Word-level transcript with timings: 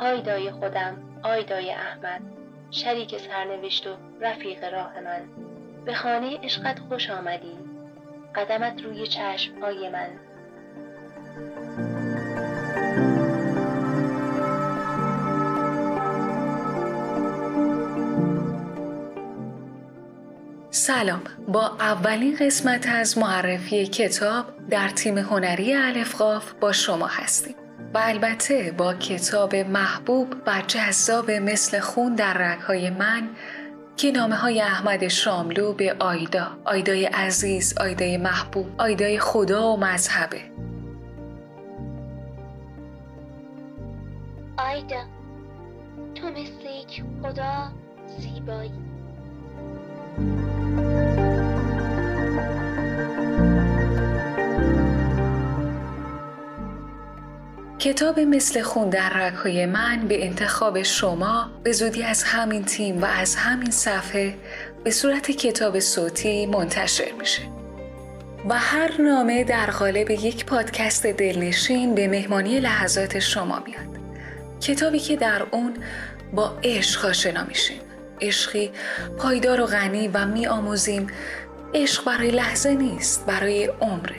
آیدای 0.00 0.50
خودم 0.50 0.96
آیدای 1.22 1.70
احمد 1.70 2.20
شریک 2.70 3.18
سرنوشت 3.18 3.86
و 3.86 3.90
رفیق 4.20 4.64
راه 4.64 5.00
من. 5.00 5.22
به 5.84 5.94
خانه 5.94 6.38
عشقت 6.42 6.78
خوش 6.78 7.10
آمدی. 7.10 7.58
قدمت 8.34 8.82
روی 8.84 9.06
چشم 9.06 9.60
های 9.60 9.88
من. 9.88 10.10
سلام. 20.88 21.20
با 21.48 21.66
اولین 21.66 22.36
قسمت 22.40 22.86
از 22.88 23.18
معرفی 23.18 23.86
کتاب 23.86 24.44
در 24.70 24.88
تیم 24.88 25.18
هنری 25.18 25.74
الفقاف 25.74 26.52
با 26.52 26.72
شما 26.72 27.06
هستیم. 27.06 27.54
و 27.94 27.98
البته 27.98 28.74
با 28.78 28.94
کتاب 28.94 29.54
محبوب 29.56 30.34
و 30.46 30.62
جذاب 30.66 31.30
مثل 31.30 31.80
خون 31.80 32.14
در 32.14 32.34
رگهای 32.38 32.90
من 32.90 33.28
که 33.96 34.10
نامه 34.10 34.34
های 34.36 34.60
احمد 34.60 35.08
شاملو 35.08 35.72
به 35.72 35.96
آیدا 35.98 36.46
آیدای 36.64 37.04
عزیز 37.04 37.78
آیدای 37.78 38.16
محبوب 38.16 38.66
آیدای 38.78 39.18
خدا 39.18 39.72
و 39.72 39.76
مذهبه. 39.76 40.40
آیدا 44.58 45.04
تو 46.14 46.30
مثل 46.30 46.64
یک 46.80 47.04
خدا 47.22 47.72
زیبایی. 48.18 48.97
کتاب 57.78 58.20
مثل 58.20 58.62
خون 58.62 58.90
در 58.90 59.08
رگهای 59.08 59.66
من 59.66 60.08
به 60.08 60.24
انتخاب 60.24 60.82
شما 60.82 61.50
به 61.62 61.72
زودی 61.72 62.02
از 62.02 62.22
همین 62.22 62.64
تیم 62.64 63.02
و 63.02 63.04
از 63.04 63.36
همین 63.36 63.70
صفحه 63.70 64.34
به 64.84 64.90
صورت 64.90 65.30
کتاب 65.30 65.80
صوتی 65.80 66.46
منتشر 66.46 67.12
میشه. 67.18 67.42
و 68.48 68.58
هر 68.58 69.02
نامه 69.02 69.44
در 69.44 69.70
قالب 69.70 70.10
یک 70.10 70.46
پادکست 70.46 71.06
دلنشین 71.06 71.94
به 71.94 72.08
مهمانی 72.08 72.60
لحظات 72.60 73.18
شما 73.18 73.62
میاد. 73.66 73.98
کتابی 74.60 74.98
که 74.98 75.16
در 75.16 75.42
اون 75.50 75.74
با 76.32 76.58
عشق 76.64 77.04
آشنا 77.04 77.44
میشیم. 77.44 77.80
عشقی 78.20 78.70
پایدار 79.18 79.60
و 79.60 79.66
غنی 79.66 80.08
و 80.08 80.26
می 80.26 80.46
آموزیم 80.46 81.06
عشق 81.74 82.04
برای 82.04 82.30
لحظه 82.30 82.74
نیست 82.74 83.26
برای 83.26 83.64
عمره. 83.80 84.16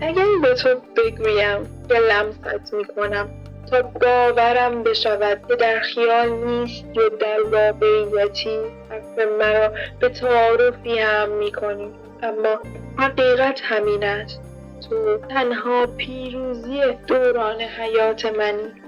اگر 0.00 0.26
به 0.42 0.54
تو 0.54 0.80
بگویم 0.96 1.86
یا 1.90 1.98
لمست 1.98 2.74
می‌کنم 2.74 3.28
تا 3.70 3.82
باورم 3.82 4.82
بشود 4.82 5.40
که 5.48 5.56
در 5.56 5.80
خیال 5.80 6.28
نیست 6.28 6.84
یا 6.94 7.08
در 7.08 7.42
واقعیتی 7.42 8.58
حرف 8.90 9.28
مرا 9.38 9.72
به 10.00 10.08
تعارفی 10.08 10.98
هم 10.98 11.30
می‌کنی 11.30 11.90
اما 12.22 12.60
حقیقت 12.98 13.60
همین 13.62 14.04
است. 14.04 14.40
تو 14.88 15.18
تنها 15.18 15.86
پیروزی 15.86 16.80
دوران 17.06 17.60
حیات 17.60 18.26
منی. 18.26 18.83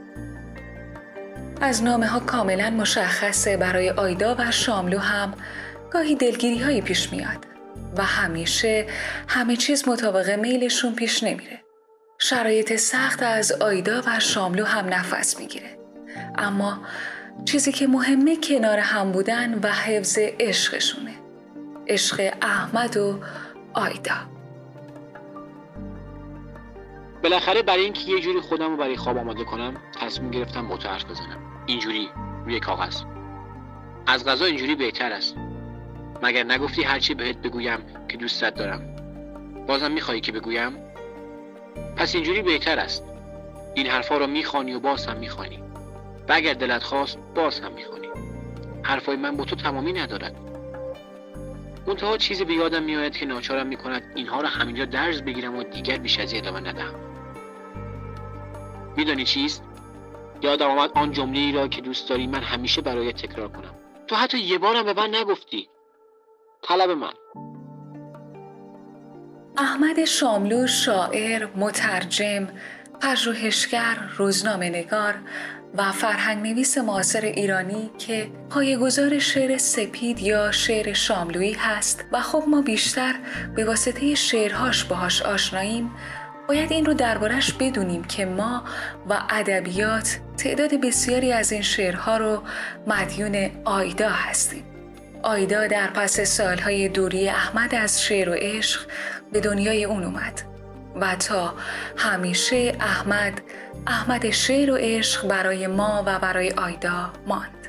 از 1.60 1.82
نامه 1.82 2.06
ها 2.06 2.20
کاملا 2.20 2.70
مشخصه 2.70 3.56
برای 3.56 3.90
آیدا 3.90 4.36
و 4.38 4.50
شاملو 4.50 4.98
هم 4.98 5.34
گاهی 5.90 6.14
دلگیری 6.14 6.58
هایی 6.58 6.80
پیش 6.80 7.12
میاد 7.12 7.46
و 7.96 8.02
همیشه 8.02 8.86
همه 9.28 9.56
چیز 9.56 9.88
مطابق 9.88 10.30
میلشون 10.30 10.94
پیش 10.94 11.22
نمیره. 11.22 11.60
شرایط 12.18 12.76
سخت 12.76 13.22
از 13.22 13.52
آیدا 13.52 14.02
و 14.06 14.20
شاملو 14.20 14.64
هم 14.64 14.94
نفس 14.94 15.38
می‌گیره. 15.38 15.78
اما 16.38 16.78
چیزی 17.44 17.72
که 17.72 17.86
مهمه 17.86 18.36
کنار 18.36 18.78
هم 18.78 19.12
بودن 19.12 19.54
و 19.54 19.72
حفظ 19.72 20.18
عشقشونه. 20.18 21.14
عشق 21.88 22.32
احمد 22.42 22.96
و 22.96 23.20
آیدا. 23.74 24.35
بالاخره 27.26 27.62
برای 27.62 27.84
اینکه 27.84 28.00
یه 28.00 28.20
جوری 28.20 28.40
خودم 28.40 28.70
رو 28.70 28.76
برای 28.76 28.96
خواب 28.96 29.18
آماده 29.18 29.44
کنم 29.44 29.76
تصمیم 30.00 30.30
گرفتم 30.30 30.72
حرف 30.72 31.04
بزنم. 31.04 31.38
اینجوری 31.66 32.08
روی 32.44 32.60
کاغذ. 32.60 33.02
از 34.06 34.24
غذا 34.24 34.44
اینجوری 34.44 34.74
بهتر 34.74 35.12
است. 35.12 35.36
مگر 36.22 36.44
نگفتی 36.44 36.82
هرچی 36.82 37.14
بهت 37.14 37.36
بگویم 37.36 37.78
که 38.08 38.16
دوستت 38.16 38.54
دارم. 38.54 38.96
بازم 39.66 39.90
میخوایی 39.90 40.20
که 40.20 40.32
بگویم؟ 40.32 40.78
پس 41.96 42.14
اینجوری 42.14 42.42
بهتر 42.42 42.78
است. 42.78 43.04
این 43.74 43.86
حرفا 43.86 44.16
رو 44.16 44.26
می‌خوانی 44.26 44.74
و 44.74 44.80
باز 44.80 45.06
هم 45.06 45.16
می‌خوانی. 45.16 45.62
و 46.28 46.32
اگر 46.32 46.54
دلت 46.54 46.82
خواست 46.82 47.18
باز 47.34 47.60
هم 47.60 47.72
می‌خوانی. 47.72 48.08
حرفای 48.82 49.16
من 49.16 49.36
با 49.36 49.44
تو 49.44 49.56
تمامی 49.56 49.92
ندارد. 49.92 50.36
منتها 51.86 52.16
چیزی 52.16 52.44
به 52.44 52.54
یادم 52.54 52.82
میآید 52.82 53.16
که 53.16 53.26
ناچارم 53.26 53.66
می‌کند 53.66 54.02
اینها 54.14 54.40
رو 54.40 54.46
همینجا 54.46 54.84
درز 54.84 55.22
بگیرم 55.22 55.56
و 55.56 55.62
دیگر 55.62 55.96
بیش 55.96 56.18
از 56.18 56.34
ادامه 56.34 56.60
ندهم. 56.60 57.05
میدانی 58.96 59.24
چیست 59.24 59.62
یادم 60.42 60.70
آمد 60.70 60.90
آن 60.94 61.12
جمله 61.12 61.38
ای 61.38 61.52
را 61.52 61.68
که 61.68 61.80
دوست 61.80 62.08
داری 62.08 62.26
من 62.26 62.42
همیشه 62.42 62.82
برای 62.82 63.12
تکرار 63.12 63.48
کنم. 63.48 63.74
تو 64.06 64.16
حتی 64.16 64.38
یه 64.38 64.58
بارم 64.58 64.82
به 64.82 64.92
من 64.92 65.14
نگفتی. 65.14 65.68
طلب 66.62 66.90
من. 66.90 67.12
احمد 69.58 70.04
شاملو 70.04 70.66
شاعر، 70.66 71.48
مترجم، 71.56 72.48
پژوهشگر، 73.00 73.96
روزنامه 74.16 74.68
نگار 74.68 75.14
و 75.74 75.92
فرهنگ 75.92 76.46
نویس 76.46 76.78
معاصر 76.78 77.20
ایرانی 77.20 77.90
که 77.98 78.30
پایگزار 78.50 79.18
شعر 79.18 79.58
سپید 79.58 80.20
یا 80.20 80.52
شعر 80.52 80.92
شاملویی 80.92 81.52
هست. 81.52 82.04
و 82.12 82.20
خب 82.20 82.44
ما 82.48 82.62
بیشتر 82.62 83.14
به 83.56 83.64
واسطه 83.64 84.14
شعرهاش 84.14 84.84
باهاش 84.84 85.22
آشناییم. 85.22 85.90
باید 86.48 86.72
این 86.72 86.86
رو 86.86 86.94
دربارش 86.94 87.52
بدونیم 87.52 88.04
که 88.04 88.26
ما 88.26 88.64
و 89.08 89.18
ادبیات 89.30 90.18
تعداد 90.38 90.74
بسیاری 90.74 91.32
از 91.32 91.52
این 91.52 91.62
شعرها 91.62 92.16
رو 92.16 92.42
مدیون 92.86 93.50
آیدا 93.64 94.08
هستیم. 94.08 94.64
آیدا 95.22 95.66
در 95.66 95.86
پس 95.86 96.20
سالهای 96.20 96.88
دوری 96.88 97.28
احمد 97.28 97.74
از 97.74 98.02
شعر 98.02 98.28
و 98.28 98.34
عشق 98.34 98.90
به 99.32 99.40
دنیای 99.40 99.84
اون 99.84 100.04
اومد 100.04 100.42
و 101.00 101.16
تا 101.16 101.54
همیشه 101.96 102.76
احمد 102.80 103.40
احمد 103.86 104.30
شعر 104.30 104.70
و 104.70 104.76
عشق 104.76 105.28
برای 105.28 105.66
ما 105.66 106.04
و 106.06 106.18
برای 106.18 106.50
آیدا 106.50 107.12
ماند 107.26 107.68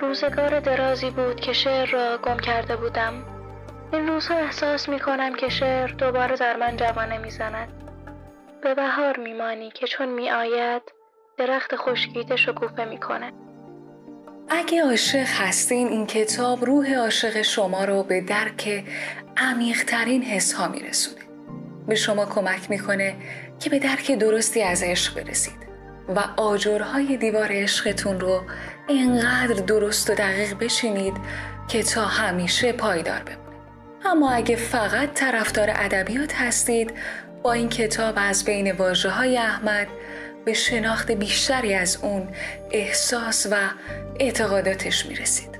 روزگار 0.00 0.60
درازی 0.60 1.10
بود 1.10 1.40
که 1.40 1.52
شعر 1.52 1.90
را 1.90 2.18
گم 2.18 2.38
کرده 2.38 2.76
بودم 2.76 3.39
این 3.92 4.08
روزها 4.08 4.34
احساس 4.34 4.88
می 4.88 5.00
کنم 5.00 5.34
که 5.34 5.48
شعر 5.48 5.86
دوباره 5.86 6.36
در 6.36 6.56
من 6.56 6.76
جوانه 6.76 7.18
می 7.18 7.30
زند. 7.30 7.68
به 8.62 8.74
بهار 8.74 9.18
میمانی 9.18 9.70
که 9.70 9.86
چون 9.86 10.08
می 10.08 10.30
آید 10.30 10.82
درخت 11.38 11.76
خشکیده 11.76 12.36
شکوفه 12.36 12.84
می 12.84 12.98
کنه. 12.98 13.32
اگه 14.48 14.82
عاشق 14.84 15.26
هستین 15.26 15.88
این 15.88 16.06
کتاب 16.06 16.64
روح 16.64 16.94
عاشق 16.94 17.42
شما 17.42 17.84
رو 17.84 18.02
به 18.02 18.20
درک 18.20 18.84
عمیقترین 19.36 20.22
حس 20.22 20.52
ها 20.52 20.68
میرسونه. 20.68 21.20
به 21.88 21.94
شما 21.94 22.26
کمک 22.26 22.70
می‌کنه 22.70 23.16
که 23.60 23.70
به 23.70 23.78
درک 23.78 24.12
درستی 24.12 24.62
از 24.62 24.82
عشق 24.82 25.24
برسید 25.24 25.60
و 26.16 26.20
آجرهای 26.36 27.16
دیوار 27.16 27.48
عشقتون 27.50 28.20
رو 28.20 28.42
اینقدر 28.88 29.62
درست 29.66 30.10
و 30.10 30.14
دقیق 30.14 30.58
بشینید 30.58 31.14
که 31.68 31.82
تا 31.82 32.04
همیشه 32.04 32.72
پایدار 32.72 33.22
بمونه. 33.22 33.49
اما 34.10 34.30
اگه 34.30 34.56
فقط 34.56 35.14
طرفدار 35.14 35.70
ادبیات 35.74 36.34
هستید 36.34 36.92
با 37.42 37.52
این 37.52 37.68
کتاب 37.68 38.14
از 38.16 38.44
بین 38.44 38.72
واجه 38.72 39.10
های 39.10 39.38
احمد 39.38 39.86
به 40.44 40.52
شناخت 40.52 41.10
بیشتری 41.10 41.74
از 41.74 41.98
اون 42.02 42.28
احساس 42.70 43.46
و 43.50 43.56
اعتقاداتش 44.20 45.06
می‌رسید. 45.06 45.59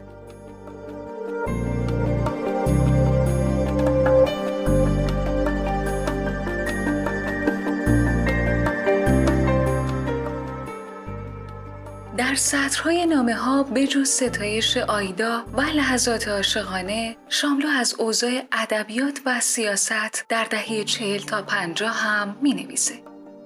در 12.31 12.37
سطرهای 12.37 13.07
نامه 13.07 13.35
ها 13.35 13.63
بجز 13.63 14.09
ستایش 14.09 14.77
آیدا 14.77 15.45
و 15.53 15.61
لحظات 15.61 16.29
عاشقانه 16.29 17.17
شاملو 17.29 17.69
از 17.69 17.95
اوضاع 17.99 18.43
ادبیات 18.53 19.21
و 19.27 19.41
سیاست 19.41 20.29
در 20.29 20.45
دهه 20.45 20.85
چهل 20.85 21.19
تا 21.19 21.43
پنجاه 21.43 21.95
هم 21.95 22.37
می 22.43 22.55
نویسه. 22.55 22.95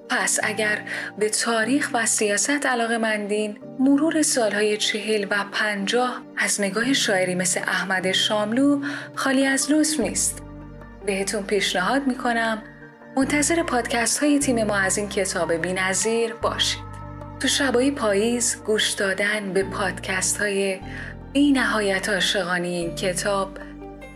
پس 0.09 0.39
اگر 0.43 0.85
به 1.19 1.29
تاریخ 1.29 1.89
و 1.93 2.05
سیاست 2.05 2.65
علاقه 2.65 2.97
مندین 2.97 3.57
مرور 3.79 4.21
سالهای 4.21 4.77
چهل 4.77 5.25
و 5.29 5.45
پنجاه 5.51 6.21
از 6.37 6.61
نگاه 6.61 6.93
شاعری 6.93 7.35
مثل 7.35 7.59
احمد 7.59 8.11
شاملو 8.11 8.81
خالی 9.15 9.45
از 9.45 9.71
لطف 9.71 9.99
نیست 9.99 10.43
بهتون 11.05 11.43
پیشنهاد 11.43 12.07
می‌کنم 12.07 12.63
منتظر 13.17 13.63
پادکست 13.63 14.23
های 14.23 14.39
تیم 14.39 14.63
ما 14.63 14.75
از 14.75 14.97
این 14.97 15.09
کتاب 15.09 15.53
بینظیر 15.53 16.33
باشید 16.33 16.94
تو 17.39 17.47
شبایی 17.47 17.91
پاییز 17.91 18.63
گوش 18.65 18.89
دادن 18.89 19.53
به 19.53 19.63
پادکست 19.63 20.41
های 20.41 20.79
بی 21.33 21.51
نهایت 21.51 22.09
این 22.63 22.95
کتاب 22.95 23.57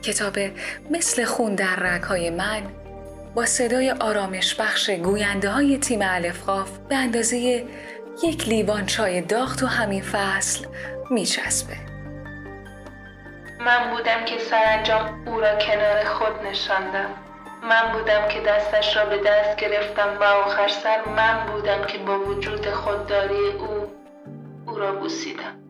کتاب 0.04 0.40
مثل 0.92 1.26
خون 1.26 1.56
در 1.56 1.76
رگهای 1.76 2.30
من 2.30 2.62
با 3.36 3.46
صدای 3.46 3.92
آرامش 3.92 4.56
بخش 4.56 4.90
گوینده 4.90 5.50
های 5.50 5.78
تیم 5.78 6.00
الفقاف 6.04 6.78
به 6.78 6.96
اندازه 6.96 7.66
یک 8.24 8.48
لیوان 8.48 8.86
چای 8.86 9.22
داغ 9.22 9.56
تو 9.56 9.68
همین 9.68 10.02
فصل 10.02 10.66
میچسبه. 11.12 11.74
من 13.60 13.90
بودم 13.90 14.26
که 14.26 14.36
سرانجام 14.50 15.28
او 15.28 15.40
را 15.40 15.56
کنار 15.56 16.04
خود 16.04 16.48
نشاندم. 16.48 17.29
من 17.64 17.92
بودم 17.94 18.28
که 18.28 18.42
دستش 18.42 18.98
را 18.98 19.06
به 19.06 19.18
دست 19.18 19.56
گرفتم 19.58 20.18
و 20.22 20.24
آخر 20.24 20.68
سر 20.68 21.06
من 21.06 21.46
بودم 21.46 21.86
که 21.86 21.98
با 21.98 22.20
وجود 22.20 22.70
خودداری 22.70 23.48
او 23.60 23.92
او 24.68 24.78
را 24.78 24.92
بوسیدم. 24.92 25.69